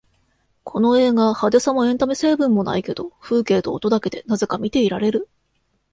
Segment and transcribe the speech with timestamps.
[0.63, 5.29] この映画、派手さもエンタメ成分もないけど風景と音だけでなぜか見ていられる